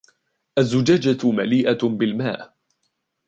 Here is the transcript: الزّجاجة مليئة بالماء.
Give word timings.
الزّجاجة 0.57 1.17
مليئة 1.31 1.77
بالماء. 1.87 2.57